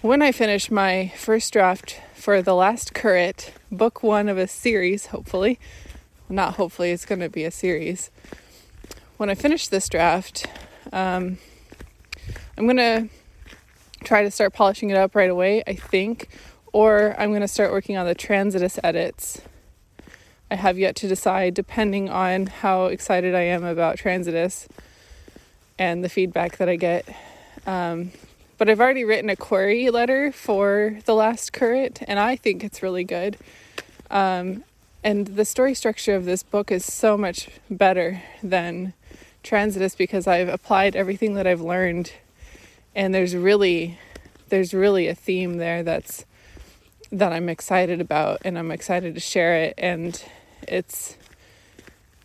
when 0.00 0.22
I 0.22 0.32
finish 0.32 0.70
my 0.70 1.12
first 1.16 1.52
draft 1.52 2.00
for 2.14 2.42
The 2.42 2.54
Last 2.54 2.94
Current, 2.94 3.52
book 3.70 4.02
one 4.02 4.28
of 4.28 4.38
a 4.38 4.46
series, 4.46 5.06
hopefully, 5.06 5.58
not 6.28 6.54
hopefully, 6.54 6.90
it's 6.90 7.04
going 7.04 7.20
to 7.20 7.28
be 7.28 7.44
a 7.44 7.50
series. 7.50 8.10
When 9.16 9.30
I 9.30 9.34
finish 9.34 9.68
this 9.68 9.88
draft, 9.88 10.46
um, 10.92 11.38
I'm 12.56 12.66
going 12.66 12.76
to 12.76 13.08
try 14.04 14.22
to 14.22 14.30
start 14.30 14.52
polishing 14.52 14.90
it 14.90 14.96
up 14.96 15.14
right 15.14 15.30
away, 15.30 15.62
I 15.66 15.74
think, 15.74 16.28
or 16.72 17.14
I'm 17.18 17.30
going 17.30 17.40
to 17.40 17.48
start 17.48 17.72
working 17.72 17.96
on 17.96 18.06
the 18.06 18.14
transitus 18.14 18.78
edits. 18.82 19.40
I 20.50 20.56
have 20.56 20.78
yet 20.78 20.96
to 20.96 21.08
decide, 21.08 21.54
depending 21.54 22.10
on 22.10 22.46
how 22.46 22.86
excited 22.86 23.34
I 23.34 23.42
am 23.42 23.64
about 23.64 23.96
transitus 23.96 24.68
and 25.78 26.04
the 26.04 26.08
feedback 26.08 26.58
that 26.58 26.68
I 26.68 26.76
get. 26.76 27.06
Um, 27.66 28.12
but 28.56 28.70
I've 28.70 28.80
already 28.80 29.04
written 29.04 29.30
a 29.30 29.36
query 29.36 29.90
letter 29.90 30.30
for 30.30 30.98
the 31.06 31.14
last 31.14 31.52
current, 31.52 32.02
and 32.06 32.18
I 32.18 32.36
think 32.36 32.62
it's 32.62 32.82
really 32.82 33.04
good. 33.04 33.36
Um, 34.10 34.64
and 35.02 35.26
the 35.26 35.44
story 35.44 35.74
structure 35.74 36.14
of 36.14 36.24
this 36.24 36.42
book 36.42 36.70
is 36.70 36.84
so 36.84 37.16
much 37.16 37.48
better 37.70 38.22
than 38.42 38.94
Transitus 39.42 39.96
because 39.96 40.26
I've 40.26 40.48
applied 40.48 40.96
everything 40.96 41.34
that 41.34 41.46
I've 41.46 41.60
learned, 41.60 42.12
and 42.94 43.14
there's 43.14 43.34
really, 43.34 43.98
there's 44.48 44.72
really 44.72 45.08
a 45.08 45.14
theme 45.14 45.58
there 45.58 45.82
that's 45.82 46.24
that 47.12 47.32
I'm 47.32 47.48
excited 47.48 48.00
about, 48.00 48.40
and 48.44 48.58
I'm 48.58 48.70
excited 48.70 49.14
to 49.14 49.20
share 49.20 49.56
it. 49.56 49.74
And 49.76 50.22
it's 50.66 51.16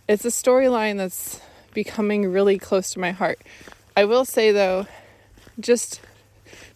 it's 0.07 0.25
a 0.25 0.29
storyline 0.29 0.97
that's 0.97 1.41
becoming 1.83 2.29
really 2.29 2.57
close 2.57 2.91
to 2.91 2.99
my 2.99 3.11
heart. 3.11 3.39
I 3.95 4.03
will 4.03 4.25
say 4.25 4.51
though, 4.51 4.85
just 5.59 6.01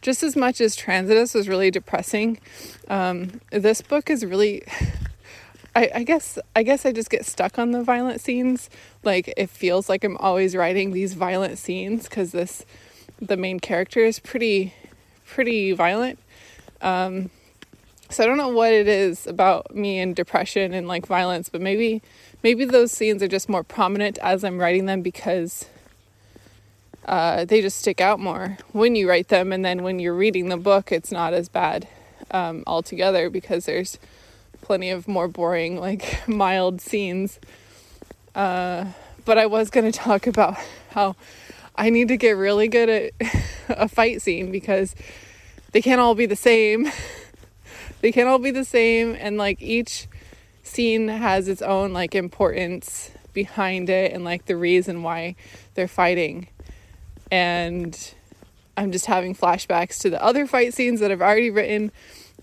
just 0.01 0.23
as 0.23 0.37
much 0.37 0.61
as 0.61 0.77
Transitus 0.77 1.35
was 1.35 1.49
really 1.49 1.71
depressing, 1.71 2.39
um, 2.87 3.41
this 3.51 3.81
book 3.81 4.09
is 4.09 4.25
really. 4.25 4.63
I, 5.75 5.89
I 5.95 6.03
guess 6.03 6.37
I 6.55 6.61
guess 6.61 6.85
I 6.85 6.91
just 6.91 7.09
get 7.09 7.25
stuck 7.25 7.57
on 7.57 7.71
the 7.71 7.83
violent 7.83 8.21
scenes. 8.21 8.69
Like 9.03 9.33
it 9.35 9.49
feels 9.49 9.89
like 9.89 10.03
I'm 10.03 10.17
always 10.17 10.55
writing 10.55 10.91
these 10.91 11.15
violent 11.15 11.57
scenes 11.57 12.03
because 12.07 12.31
this 12.31 12.63
the 13.19 13.35
main 13.35 13.59
character 13.59 13.99
is 14.01 14.19
pretty 14.19 14.73
pretty 15.25 15.71
violent. 15.71 16.19
Um, 16.79 17.31
so 18.09 18.23
I 18.23 18.27
don't 18.27 18.37
know 18.37 18.49
what 18.49 18.71
it 18.71 18.87
is 18.87 19.25
about 19.25 19.75
me 19.75 19.99
and 19.99 20.15
depression 20.15 20.73
and 20.73 20.87
like 20.87 21.07
violence, 21.07 21.49
but 21.49 21.59
maybe 21.59 22.03
maybe 22.43 22.65
those 22.65 22.91
scenes 22.91 23.23
are 23.23 23.27
just 23.27 23.49
more 23.49 23.63
prominent 23.63 24.17
as 24.19 24.43
I'm 24.43 24.59
writing 24.59 24.85
them 24.85 25.01
because 25.01 25.65
uh, 27.05 27.45
they 27.45 27.61
just 27.61 27.77
stick 27.77 27.99
out 28.01 28.19
more 28.19 28.57
when 28.71 28.95
you 28.95 29.09
write 29.09 29.29
them, 29.29 29.51
and 29.51 29.63
then 29.63 29.83
when 29.83 29.99
you're 29.99 30.13
reading 30.13 30.49
the 30.49 30.57
book, 30.57 30.91
it's 30.91 31.11
not 31.11 31.33
as 31.33 31.49
bad 31.49 31.87
um, 32.31 32.63
altogether 32.67 33.29
because 33.29 33.65
there's 33.65 33.97
plenty 34.61 34.89
of 34.89 35.07
more 35.07 35.27
boring, 35.27 35.79
like 35.79 36.27
mild 36.27 36.81
scenes. 36.81 37.39
Uh, 38.35 38.85
but 39.25 39.37
I 39.37 39.45
was 39.45 39.69
going 39.69 39.91
to 39.91 39.97
talk 39.97 40.27
about 40.27 40.57
how 40.91 41.15
I 41.75 41.89
need 41.89 42.07
to 42.09 42.17
get 42.17 42.31
really 42.31 42.67
good 42.67 42.89
at 42.89 43.11
a 43.69 43.87
fight 43.87 44.21
scene 44.21 44.51
because 44.51 44.95
they 45.71 45.81
can't 45.81 45.99
all 45.99 46.15
be 46.15 46.25
the 46.25 46.35
same. 46.35 46.89
they 48.01 48.11
can't 48.11 48.29
all 48.29 48.39
be 48.39 48.51
the 48.51 48.65
same, 48.65 49.15
and 49.19 49.37
like 49.37 49.61
each 49.61 50.07
scene 50.63 51.07
has 51.09 51.47
its 51.47 51.61
own 51.61 51.93
like 51.93 52.15
importance 52.15 53.11
behind 53.33 53.89
it 53.89 54.13
and 54.13 54.23
like 54.23 54.45
the 54.45 54.55
reason 54.55 55.03
why 55.03 55.35
they're 55.75 55.87
fighting. 55.87 56.47
And 57.31 57.97
I'm 58.77 58.91
just 58.91 59.05
having 59.05 59.35
flashbacks 59.35 59.99
to 59.99 60.09
the 60.09 60.23
other 60.23 60.47
fight 60.47 60.73
scenes 60.73 60.99
that 60.99 61.11
I've 61.11 61.21
already 61.21 61.49
written. 61.49 61.91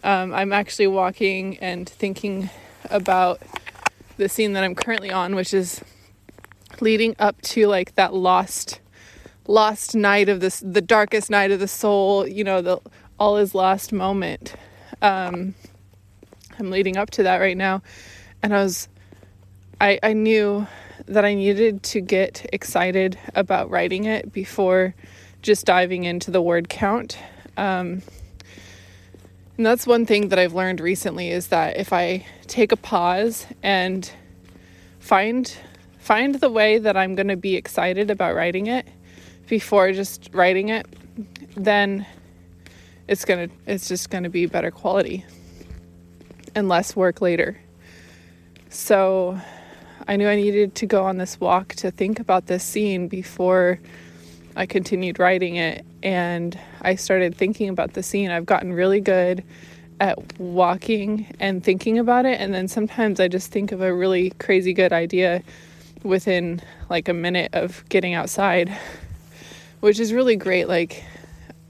Um, 0.05 0.33
I'm 0.33 0.53
actually 0.53 0.87
walking 0.87 1.59
and 1.59 1.89
thinking 1.89 2.51
about 2.91 3.41
the 4.17 4.29
scene 4.29 4.53
that 4.53 4.65
I'm 4.65 4.75
currently 4.75 5.11
on, 5.11 5.35
which 5.35 5.55
is 5.55 5.83
leading 6.81 7.15
up 7.19 7.41
to 7.43 7.67
like 7.67 7.95
that 7.95 8.15
lost 8.15 8.81
lost 9.47 9.97
night 9.97 10.29
of 10.29 10.41
this 10.41 10.63
the 10.65 10.81
darkest 10.81 11.29
night 11.29 11.51
of 11.51 11.59
the 11.59 11.67
soul 11.67 12.27
you 12.27 12.45
know 12.45 12.63
the 12.63 12.79
all 13.19 13.37
is 13.37 13.55
lost 13.55 13.93
moment 13.93 14.55
um 15.03 15.55
i'm 16.61 16.71
leading 16.71 16.97
up 16.97 17.11
to 17.11 17.25
that 17.25 17.39
right 17.39 17.57
now 17.57 17.83
and 18.43 18.55
I 18.55 18.63
was 18.63 18.89
I 19.81 19.99
I 20.03 20.13
knew 20.13 20.67
that 21.07 21.25
I 21.25 21.35
needed 21.35 21.83
to 21.85 22.01
get 22.01 22.47
excited 22.53 23.19
about 23.35 23.71
writing 23.71 24.05
it 24.05 24.33
before 24.33 24.95
just 25.43 25.67
diving 25.67 26.05
into 26.05 26.31
the 26.31 26.43
word 26.43 26.69
count. 26.69 27.19
Um, 27.57 28.03
And 29.57 29.67
that's 29.67 29.87
one 29.87 30.07
thing 30.07 30.29
that 30.29 30.39
I've 30.39 30.55
learned 30.55 30.81
recently 30.81 31.31
is 31.31 31.49
that 31.49 31.77
if 31.77 31.93
I 31.93 32.27
take 32.47 32.73
a 32.73 32.77
pause 32.77 33.47
and 33.63 34.11
find 35.01 35.55
find 35.99 36.37
the 36.37 36.51
way 36.51 36.79
that 36.79 36.97
I'm 36.97 37.15
going 37.15 37.29
to 37.29 37.37
be 37.37 37.57
excited 37.57 38.11
about 38.11 38.35
writing 38.35 38.69
it 38.69 38.87
before 39.49 39.93
just 39.93 40.31
writing 40.33 40.71
it, 40.71 40.87
then 41.57 42.07
it's 43.09 43.25
going 43.25 43.49
to 43.51 43.55
it's 43.67 43.89
just 43.89 44.11
going 44.11 44.25
to 44.25 44.31
be 44.31 44.47
better 44.47 44.71
quality 44.71 45.27
and 46.55 46.69
less 46.69 46.97
work 46.97 47.21
later. 47.21 47.59
So 48.69 49.41
I 50.07 50.17
knew 50.17 50.29
I 50.29 50.37
needed 50.37 50.75
to 50.77 50.87
go 50.87 51.05
on 51.05 51.19
this 51.19 51.39
walk 51.41 51.75
to 51.77 51.91
think 51.91 52.21
about 52.21 52.47
this 52.47 52.65
scene 52.65 53.09
before 53.09 53.81
I 54.57 54.67
continued 54.67 55.19
writing 55.19 55.57
it 55.57 55.85
and 56.03 56.59
I 56.83 56.95
started 56.95 57.37
thinking 57.37 57.69
about 57.69 57.93
the 57.93 58.03
scene. 58.03 58.31
I've 58.31 58.47
gotten 58.47 58.73
really 58.73 59.01
good 59.01 59.45
at 60.01 60.41
walking 60.41 61.27
and 61.39 61.63
thinking 61.63 61.99
about 61.99 62.25
it 62.25 62.41
and 62.41 62.55
then 62.55 62.69
sometimes 62.69 63.21
I 63.21 63.29
just 63.29 63.53
think 63.53 63.71
of 63.73 63.83
a 63.83 63.93
really 63.93 64.31
crazy 64.39 64.73
good 64.73 64.93
idea 64.93 65.43
within 66.03 66.63
like 66.89 67.09
a 67.09 67.15
minute 67.15 67.51
of 67.55 67.85
getting 67.89 68.15
outside, 68.15 68.77
which 69.81 70.01
is 70.01 70.13
really 70.13 70.37
great. 70.37 70.69
Like 70.69 71.05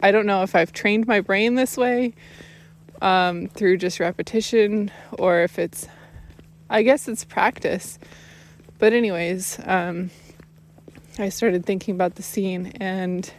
I 0.03 0.13
don't 0.13 0.27
know 0.27 0.43
if 0.43 0.55
I've 0.55 0.73
trained 0.73 1.07
my 1.07 1.21
brain 1.21 1.57
this 1.57 1.77
way 1.77 2.15
um, 3.01 3.49
through 3.49 3.79
just 3.79 4.01
repetition 4.01 4.91
or 5.19 5.41
if 5.41 5.59
it's 5.59 5.87
I 6.69 6.83
guess 6.83 7.09
it's 7.09 7.25
practice. 7.25 7.99
But 8.79 8.93
anyways, 8.93 9.59
um, 9.65 10.11
I 11.19 11.29
started 11.29 11.67
thinking 11.67 11.95
about 11.95 12.15
the 12.15 12.23
scene 12.23 12.73
and 12.81 13.31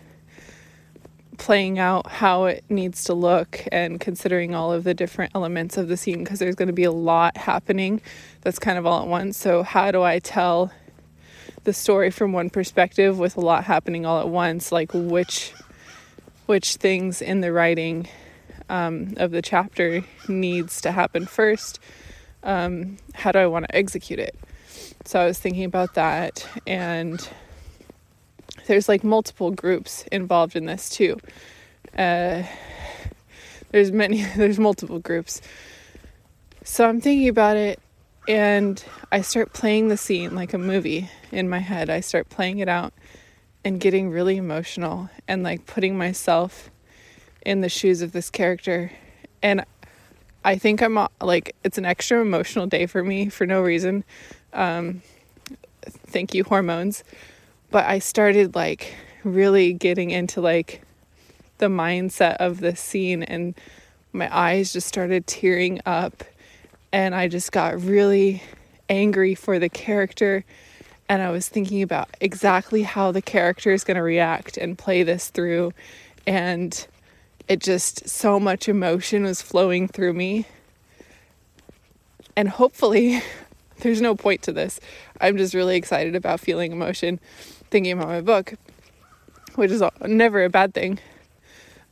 playing 1.37 1.79
out 1.79 2.05
how 2.07 2.45
it 2.45 2.63
needs 2.69 3.05
to 3.05 3.13
look 3.13 3.63
and 3.71 3.99
considering 3.99 4.53
all 4.53 4.71
of 4.71 4.83
the 4.83 4.93
different 4.93 5.31
elements 5.33 5.77
of 5.77 5.87
the 5.87 5.97
scene 5.97 6.23
because 6.23 6.37
there's 6.37 6.55
going 6.55 6.67
to 6.67 6.73
be 6.73 6.83
a 6.83 6.91
lot 6.91 7.35
happening 7.37 7.99
that's 8.41 8.59
kind 8.59 8.77
of 8.77 8.85
all 8.85 9.01
at 9.01 9.07
once. 9.07 9.37
So, 9.37 9.63
how 9.63 9.91
do 9.91 10.03
I 10.03 10.19
tell 10.19 10.71
the 11.63 11.73
story 11.73 12.11
from 12.11 12.33
one 12.33 12.49
perspective 12.49 13.17
with 13.17 13.37
a 13.37 13.41
lot 13.41 13.63
happening 13.63 14.05
all 14.05 14.19
at 14.19 14.29
once? 14.29 14.71
Like, 14.71 14.91
which 14.93 15.53
which 16.45 16.75
things 16.75 17.21
in 17.21 17.41
the 17.41 17.51
writing 17.51 18.07
um, 18.71 19.13
of 19.17 19.31
the 19.31 19.41
chapter 19.41 20.03
needs 20.27 20.81
to 20.81 20.91
happen 20.91 21.25
first? 21.25 21.79
Um, 22.43 22.97
how 23.13 23.31
do 23.31 23.39
I 23.39 23.45
want 23.45 23.67
to 23.67 23.75
execute 23.75 24.19
it? 24.19 24.35
So, 25.05 25.19
I 25.19 25.25
was 25.25 25.37
thinking 25.37 25.65
about 25.65 25.93
that 25.95 26.47
and 26.65 27.27
there's 28.67 28.87
like 28.87 29.03
multiple 29.03 29.51
groups 29.51 30.03
involved 30.11 30.55
in 30.55 30.65
this 30.65 30.89
too. 30.89 31.19
Uh, 31.97 32.43
there's 33.71 33.91
many, 33.91 34.23
there's 34.35 34.59
multiple 34.59 34.99
groups. 34.99 35.41
So 36.63 36.87
I'm 36.87 37.01
thinking 37.01 37.27
about 37.27 37.57
it 37.57 37.79
and 38.27 38.83
I 39.11 39.21
start 39.21 39.53
playing 39.53 39.87
the 39.87 39.97
scene 39.97 40.35
like 40.35 40.53
a 40.53 40.57
movie 40.57 41.09
in 41.31 41.49
my 41.49 41.59
head. 41.59 41.89
I 41.89 42.01
start 42.01 42.29
playing 42.29 42.59
it 42.59 42.69
out 42.69 42.93
and 43.65 43.79
getting 43.79 44.09
really 44.09 44.37
emotional 44.37 45.09
and 45.27 45.43
like 45.43 45.65
putting 45.65 45.97
myself 45.97 46.69
in 47.45 47.61
the 47.61 47.69
shoes 47.69 48.01
of 48.01 48.11
this 48.11 48.29
character. 48.29 48.91
And 49.41 49.65
I 50.43 50.57
think 50.57 50.81
I'm 50.81 51.07
like, 51.21 51.55
it's 51.63 51.77
an 51.77 51.85
extra 51.85 52.21
emotional 52.21 52.67
day 52.67 52.85
for 52.85 53.03
me 53.03 53.29
for 53.29 53.45
no 53.45 53.61
reason. 53.61 54.03
Um, 54.53 55.01
thank 55.85 56.33
you, 56.33 56.43
hormones 56.43 57.03
but 57.71 57.85
I 57.85 57.99
started 57.99 58.53
like 58.53 58.93
really 59.23 59.73
getting 59.73 60.11
into 60.11 60.41
like 60.41 60.81
the 61.57 61.67
mindset 61.67 62.35
of 62.35 62.59
the 62.59 62.75
scene 62.75 63.23
and 63.23 63.55
my 64.13 64.35
eyes 64.35 64.73
just 64.73 64.87
started 64.87 65.25
tearing 65.25 65.79
up 65.85 66.23
and 66.91 67.15
I 67.15 67.29
just 67.29 67.51
got 67.51 67.81
really 67.81 68.43
angry 68.89 69.35
for 69.35 69.57
the 69.57 69.69
character 69.69 70.43
and 71.07 71.21
I 71.21 71.29
was 71.29 71.47
thinking 71.47 71.81
about 71.81 72.09
exactly 72.19 72.83
how 72.83 73.11
the 73.11 73.21
character 73.21 73.71
is 73.71 73.83
going 73.83 73.95
to 73.95 74.03
react 74.03 74.57
and 74.57 74.77
play 74.77 75.03
this 75.03 75.29
through 75.29 75.73
and 76.27 76.87
it 77.47 77.59
just 77.59 78.07
so 78.07 78.39
much 78.39 78.69
emotion 78.69 79.23
was 79.23 79.41
flowing 79.41 79.87
through 79.87 80.13
me 80.13 80.45
and 82.35 82.49
hopefully 82.49 83.21
there's 83.79 84.01
no 84.01 84.15
point 84.15 84.41
to 84.43 84.51
this. 84.51 84.79
I'm 85.19 85.37
just 85.37 85.53
really 85.53 85.75
excited 85.75 86.15
about 86.15 86.39
feeling 86.39 86.71
emotion 86.71 87.19
thinking 87.69 87.93
about 87.93 88.07
my 88.07 88.21
book, 88.21 88.55
which 89.55 89.71
is 89.71 89.83
never 90.05 90.43
a 90.43 90.49
bad 90.49 90.73
thing. 90.73 90.99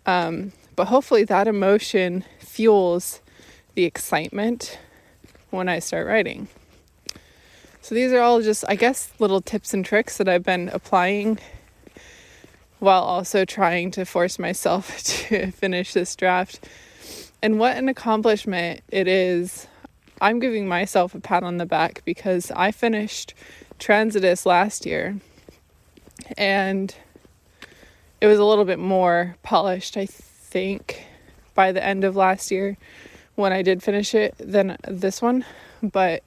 Um, 0.05 0.51
but 0.75 0.87
hopefully, 0.87 1.23
that 1.25 1.47
emotion 1.47 2.23
fuels 2.39 3.21
the 3.75 3.85
excitement 3.85 4.79
when 5.49 5.67
I 5.67 5.79
start 5.79 6.07
writing. 6.07 6.47
So, 7.81 7.95
these 7.95 8.11
are 8.11 8.21
all 8.21 8.41
just, 8.41 8.63
I 8.67 8.75
guess, 8.75 9.11
little 9.19 9.41
tips 9.41 9.73
and 9.73 9.85
tricks 9.85 10.17
that 10.17 10.29
I've 10.29 10.43
been 10.43 10.69
applying 10.69 11.39
while 12.79 13.03
also 13.03 13.45
trying 13.45 13.91
to 13.91 14.05
force 14.05 14.39
myself 14.39 15.03
to 15.03 15.51
finish 15.51 15.93
this 15.93 16.15
draft. 16.15 16.67
And 17.41 17.59
what 17.59 17.77
an 17.77 17.87
accomplishment 17.87 18.81
it 18.89 19.07
is. 19.07 19.67
I'm 20.21 20.39
giving 20.39 20.67
myself 20.67 21.15
a 21.15 21.19
pat 21.19 21.43
on 21.43 21.57
the 21.57 21.65
back 21.65 22.01
because 22.03 22.51
I 22.51 22.71
finished 22.71 23.33
Transitus 23.79 24.45
last 24.45 24.85
year 24.85 25.15
and 26.37 26.93
it 28.19 28.27
was 28.27 28.39
a 28.39 28.43
little 28.43 28.65
bit 28.65 28.79
more 28.79 29.37
polished, 29.43 29.95
I 29.95 30.05
think, 30.05 31.05
by 31.55 31.71
the 31.71 31.83
end 31.83 32.03
of 32.03 32.15
last 32.15 32.51
year 32.51 32.77
when 33.35 33.53
I 33.53 33.61
did 33.61 33.81
finish 33.81 34.13
it 34.13 34.35
than 34.37 34.77
this 34.85 35.21
one. 35.21 35.45
But 35.81 36.23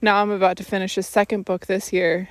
now 0.00 0.22
I'm 0.22 0.30
about 0.30 0.56
to 0.58 0.64
finish 0.64 0.96
a 0.96 1.02
second 1.02 1.44
book 1.44 1.66
this 1.66 1.92
year. 1.92 2.28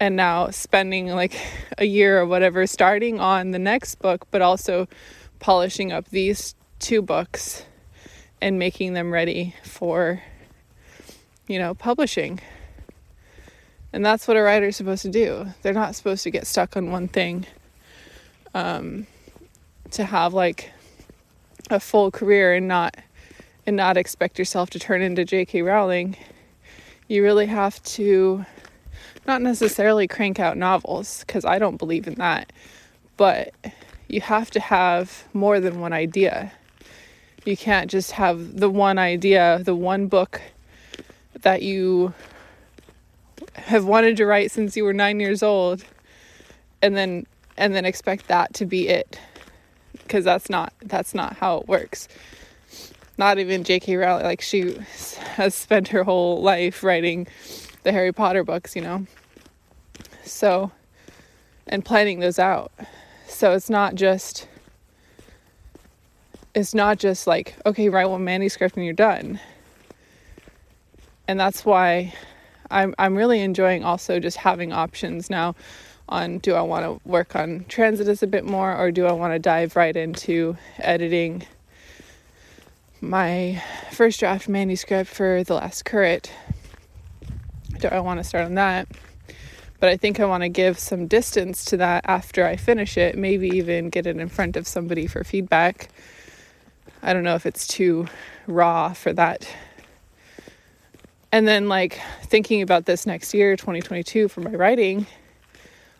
And 0.00 0.16
now 0.16 0.50
spending 0.50 1.08
like 1.08 1.38
a 1.78 1.84
year 1.84 2.20
or 2.20 2.26
whatever 2.26 2.66
starting 2.66 3.20
on 3.20 3.52
the 3.52 3.58
next 3.58 3.96
book, 3.96 4.26
but 4.30 4.42
also 4.42 4.88
polishing 5.38 5.92
up 5.92 6.08
these 6.08 6.54
two 6.78 7.00
books 7.00 7.64
and 8.40 8.58
making 8.58 8.92
them 8.92 9.12
ready 9.12 9.54
for, 9.62 10.22
you 11.46 11.58
know, 11.58 11.74
publishing. 11.74 12.40
And 13.92 14.04
that's 14.04 14.26
what 14.26 14.36
a 14.36 14.42
writer 14.42 14.66
is 14.66 14.76
supposed 14.76 15.02
to 15.02 15.10
do. 15.10 15.46
They're 15.62 15.72
not 15.72 15.94
supposed 15.94 16.24
to 16.24 16.30
get 16.30 16.46
stuck 16.46 16.76
on 16.76 16.90
one 16.90 17.08
thing. 17.08 17.46
Um, 18.52 19.06
to 19.92 20.04
have 20.04 20.34
like 20.34 20.72
a 21.70 21.80
full 21.80 22.10
career 22.10 22.54
and 22.54 22.68
not 22.68 22.96
and 23.66 23.76
not 23.76 23.96
expect 23.96 24.38
yourself 24.38 24.70
to 24.70 24.78
turn 24.78 25.00
into 25.00 25.24
J.K. 25.24 25.62
Rowling, 25.62 26.16
you 27.08 27.22
really 27.22 27.46
have 27.46 27.82
to 27.84 28.44
not 29.26 29.42
necessarily 29.42 30.06
crank 30.06 30.38
out 30.38 30.56
novels 30.56 31.24
because 31.26 31.44
I 31.44 31.58
don't 31.58 31.76
believe 31.76 32.06
in 32.06 32.14
that, 32.14 32.52
but 33.16 33.54
you 34.08 34.20
have 34.20 34.50
to 34.52 34.60
have 34.60 35.24
more 35.32 35.60
than 35.60 35.80
one 35.80 35.92
idea. 35.92 36.52
You 37.44 37.56
can't 37.56 37.90
just 37.90 38.12
have 38.12 38.58
the 38.58 38.70
one 38.70 38.98
idea, 38.98 39.60
the 39.64 39.74
one 39.74 40.06
book 40.06 40.40
that 41.42 41.62
you 41.62 42.14
have 43.54 43.84
wanted 43.84 44.16
to 44.16 44.26
write 44.26 44.50
since 44.50 44.76
you 44.76 44.84
were 44.84 44.92
9 44.92 45.20
years 45.20 45.42
old 45.42 45.84
and 46.82 46.96
then 46.96 47.26
and 47.56 47.74
then 47.74 47.84
expect 47.84 48.28
that 48.28 48.52
to 48.54 48.66
be 48.66 48.88
it 48.88 49.18
because 49.92 50.24
that's 50.24 50.50
not 50.50 50.72
that's 50.82 51.14
not 51.14 51.36
how 51.36 51.58
it 51.58 51.68
works 51.68 52.08
not 53.16 53.38
even 53.38 53.62
J.K. 53.62 53.96
Rowling 53.96 54.24
like 54.24 54.40
she 54.40 54.76
has 55.36 55.54
spent 55.54 55.88
her 55.88 56.02
whole 56.02 56.42
life 56.42 56.82
writing 56.82 57.26
the 57.84 57.92
Harry 57.92 58.12
Potter 58.12 58.42
books, 58.42 58.74
you 58.74 58.82
know. 58.82 59.06
So 60.24 60.72
and 61.66 61.84
planning 61.84 62.20
those 62.20 62.38
out. 62.38 62.72
So 63.28 63.52
it's 63.52 63.70
not 63.70 63.94
just 63.94 64.48
it's 66.54 66.74
not 66.74 66.98
just 66.98 67.26
like 67.26 67.54
okay, 67.64 67.88
write 67.88 68.06
one 68.06 68.24
manuscript 68.24 68.76
and 68.76 68.84
you're 68.84 68.94
done. 68.94 69.38
And 71.28 71.38
that's 71.38 71.64
why 71.64 72.12
I'm 72.70 72.94
I'm 72.98 73.14
really 73.14 73.40
enjoying 73.40 73.84
also 73.84 74.18
just 74.18 74.36
having 74.36 74.72
options 74.72 75.30
now 75.30 75.54
on 76.08 76.38
do 76.38 76.54
I 76.54 76.62
want 76.62 76.84
to 76.84 77.08
work 77.08 77.34
on 77.34 77.60
Transitus 77.68 78.22
a 78.22 78.26
bit 78.26 78.44
more 78.44 78.76
or 78.76 78.90
do 78.90 79.06
I 79.06 79.12
want 79.12 79.32
to 79.32 79.38
dive 79.38 79.76
right 79.76 79.96
into 79.96 80.56
editing 80.78 81.46
my 83.00 83.62
first 83.90 84.20
draft 84.20 84.48
manuscript 84.48 85.10
for 85.10 85.44
The 85.44 85.54
Last 85.54 85.84
Curate. 85.84 86.32
I 87.92 88.00
want 88.00 88.18
to 88.20 88.24
start 88.24 88.44
on 88.44 88.54
that? 88.54 88.88
But 89.80 89.88
I 89.88 89.96
think 89.96 90.20
I 90.20 90.24
want 90.24 90.42
to 90.42 90.48
give 90.48 90.78
some 90.78 91.06
distance 91.06 91.64
to 91.66 91.76
that 91.78 92.04
after 92.06 92.46
I 92.46 92.56
finish 92.56 92.96
it, 92.96 93.16
maybe 93.16 93.48
even 93.48 93.90
get 93.90 94.06
it 94.06 94.16
in 94.16 94.28
front 94.28 94.56
of 94.56 94.66
somebody 94.66 95.06
for 95.06 95.24
feedback. 95.24 95.88
I 97.02 97.12
don't 97.12 97.24
know 97.24 97.34
if 97.34 97.44
it's 97.44 97.66
too 97.66 98.06
raw 98.46 98.92
for 98.92 99.12
that 99.12 99.46
and 101.34 101.48
then, 101.48 101.68
like, 101.68 102.00
thinking 102.22 102.62
about 102.62 102.84
this 102.84 103.06
next 103.06 103.34
year, 103.34 103.56
2022, 103.56 104.28
for 104.28 104.40
my 104.40 104.52
writing, 104.52 105.04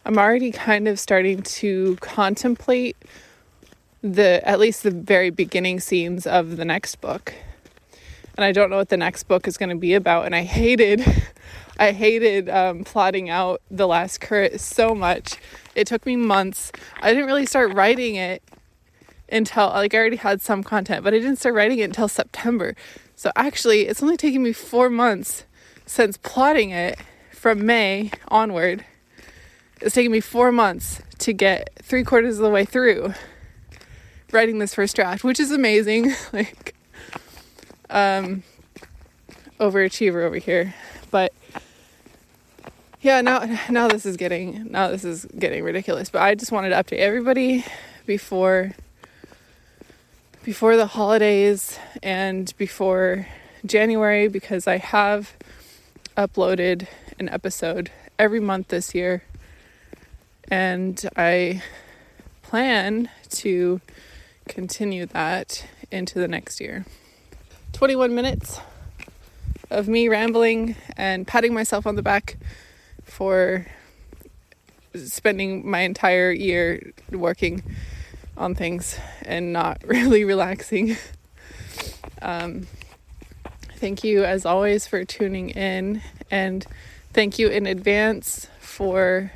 I'm 0.05 0.16
already 0.16 0.53
kind 0.53 0.87
of 0.87 1.01
starting 1.01 1.42
to 1.42 1.97
contemplate 1.97 2.97
the 4.01 4.40
at 4.49 4.61
least 4.61 4.85
the 4.85 4.92
very 4.92 5.31
beginning 5.31 5.81
scenes 5.81 6.25
of 6.25 6.57
the 6.57 6.64
next 6.64 7.01
book. 7.01 7.35
And 8.37 8.44
I 8.44 8.53
don't 8.53 8.70
know 8.70 8.77
what 8.77 8.90
the 8.90 8.97
next 8.97 9.25
book 9.25 9.49
is 9.49 9.57
going 9.57 9.70
to 9.70 9.75
be 9.75 9.94
about. 9.94 10.25
And 10.25 10.37
I 10.37 10.44
hated, 10.44 11.05
I 11.79 11.93
hated 11.93 12.49
um, 12.49 12.85
plotting 12.85 13.31
out 13.31 13.61
the 13.71 13.87
last 13.87 14.21
current 14.21 14.61
so 14.61 14.95
much. 14.95 15.37
It 15.75 15.87
took 15.87 16.07
me 16.07 16.17
months. 16.17 16.71
I 17.01 17.11
didn't 17.11 17.27
really 17.27 17.47
start 17.47 17.75
writing 17.75 18.15
it 18.15 18.43
until 19.29 19.69
like 19.69 19.95
I 19.95 19.99
already 19.99 20.17
had 20.17 20.41
some 20.41 20.63
content, 20.63 21.03
but 21.03 21.15
I 21.15 21.19
didn't 21.19 21.37
start 21.37 21.55
writing 21.55 21.79
it 21.79 21.85
until 21.85 22.09
September. 22.09 22.77
So 23.17 23.31
actually, 23.37 23.83
it's 23.83 24.03
only 24.03 24.17
taken 24.17 24.43
me 24.43 24.53
four 24.53 24.89
months 24.89 25.45
since 25.87 26.17
plotting 26.17 26.71
it 26.71 26.99
from 27.33 27.67
May 27.67 28.11
onward. 28.29 28.85
It's 29.81 29.95
taken 29.95 30.13
me 30.13 30.21
four 30.21 30.53
months 30.53 31.03
to 31.19 31.33
get 31.33 31.71
three 31.83 32.05
quarters 32.05 32.39
of 32.39 32.43
the 32.43 32.51
way 32.51 32.65
through 32.65 33.15
writing 34.33 34.59
this 34.59 34.75
first 34.75 34.97
draft, 34.97 35.25
which 35.25 35.41
is 35.41 35.51
amazing. 35.51 36.15
like, 36.33 36.75
um, 37.91 38.43
overachiever 39.61 40.25
over 40.25 40.37
here, 40.37 40.75
but 41.11 41.33
yeah, 43.05 43.21
now 43.21 43.45
now 43.69 43.87
this 43.87 44.07
is 44.07 44.17
getting 44.17 44.73
now 44.73 44.88
this 44.88 45.05
is 45.05 45.27
getting 45.38 45.62
ridiculous. 45.62 46.09
But 46.09 46.23
I 46.23 46.35
just 46.35 46.51
wanted 46.51 46.71
to 46.71 46.77
update 46.77 47.01
everybody 47.01 47.62
before 48.07 48.73
before 50.43 50.79
the 50.79 50.87
holidays 50.87 51.79
and 52.03 52.55
before 52.57 53.27
January 53.67 54.29
because 54.29 54.67
I 54.67 54.79
have 54.79 55.35
uploaded 56.17 56.87
an 57.19 57.29
episode 57.29 57.90
every 58.19 58.40
month 58.40 58.69
this 58.69 58.95
year 58.95 59.23
and 60.49 61.05
I 61.14 61.62
plan 62.43 63.11
to 63.31 63.83
continue 64.49 65.05
that 65.07 65.67
into 65.90 66.19
the 66.19 66.29
next 66.29 66.59
year. 66.59 66.87
21 67.75 68.14
minutes 68.14 68.61
of 69.71 69.88
me 69.88 70.09
rambling 70.09 70.77
and 70.97 71.27
patting 71.27 71.53
myself 71.53 71.87
on 71.87 71.97
the 71.97 72.03
back 72.03 72.38
for 73.05 73.67
spending 74.95 75.69
my 75.69 75.81
entire 75.81 76.31
year 76.31 76.93
working 77.11 77.62
on 78.37 78.55
things 78.55 78.99
and 79.23 79.53
not 79.53 79.83
really 79.87 80.25
relaxing. 80.25 80.97
Um, 82.23 82.67
thank 83.77 84.05
you, 84.05 84.25
as 84.25 84.47
always, 84.47 84.87
for 84.87 85.05
tuning 85.05 85.51
in, 85.51 86.03
and 86.31 86.67
thank 87.12 87.38
you 87.38 87.49
in 87.49 87.67
advance 87.67 88.49
for 88.59 89.33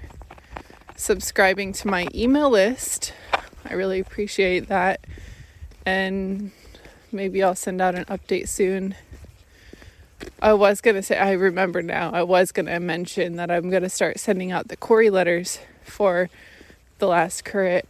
subscribing 0.97 1.73
to 1.75 1.89
my 1.89 2.09
email 2.15 2.51
list. 2.51 3.13
I 3.65 3.75
really 3.75 4.01
appreciate 4.01 4.69
that, 4.69 5.01
and 5.85 6.51
maybe 7.13 7.43
I'll 7.43 7.55
send 7.55 7.81
out 7.81 7.95
an 7.95 8.05
update 8.07 8.49
soon. 8.49 8.95
I 10.41 10.53
was 10.53 10.81
gonna 10.81 11.03
say, 11.03 11.17
I 11.19 11.33
remember 11.33 11.83
now, 11.83 12.11
I 12.13 12.23
was 12.23 12.53
gonna 12.53 12.81
mention 12.81 13.37
that 13.37 13.51
I'm 13.51 13.71
gonna 13.71 13.89
start 13.89 14.19
sending 14.19 14.51
out 14.53 14.69
the 14.69 14.77
query 14.77 15.11
letters 15.11 15.61
for 15.85 16.31
the 16.99 17.07
last 17.07 17.45
current 17.45 17.85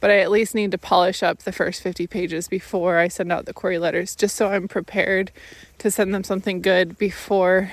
but 0.00 0.10
I 0.10 0.18
at 0.18 0.30
least 0.30 0.54
need 0.54 0.70
to 0.72 0.78
polish 0.78 1.22
up 1.22 1.40
the 1.40 1.52
first 1.52 1.82
50 1.82 2.06
pages 2.06 2.48
before 2.48 2.98
I 2.98 3.08
send 3.08 3.32
out 3.32 3.46
the 3.46 3.54
query 3.54 3.78
letters, 3.78 4.14
just 4.14 4.36
so 4.36 4.48
I'm 4.48 4.68
prepared 4.68 5.32
to 5.78 5.90
send 5.90 6.14
them 6.14 6.24
something 6.24 6.60
good 6.60 6.98
before 6.98 7.72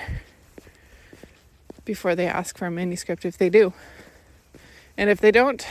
before 1.86 2.16
they 2.16 2.26
ask 2.26 2.58
for 2.58 2.66
a 2.66 2.72
manuscript 2.72 3.26
if 3.26 3.38
they 3.38 3.50
do. 3.50 3.74
And 4.98 5.10
if 5.10 5.20
they 5.20 5.32
don't, 5.32 5.64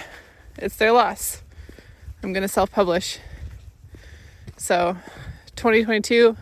it's 0.58 0.76
their 0.76 0.92
loss. 0.92 1.42
I'm 2.22 2.34
going 2.34 2.42
to 2.42 2.48
self-publish. 2.48 3.18
So, 4.58 4.98
2022 5.56 6.36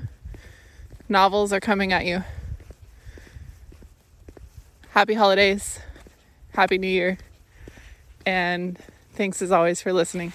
novels 1.11 1.53
are 1.53 1.61
coming 1.61 1.93
at 1.93 2.07
you. 2.07 2.25
Happy 4.91 5.15
holidays. 5.15 5.81
Happy 6.53 6.79
New 6.79 6.89
Year. 6.89 7.19
And 8.25 8.79
Thanks 9.21 9.43
as 9.43 9.53
always 9.53 9.83
for 9.83 9.93
listening. 9.93 10.33